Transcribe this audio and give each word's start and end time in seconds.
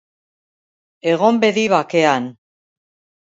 Egon 1.11 1.37
bedi 1.45 1.65
bakean. 1.73 2.25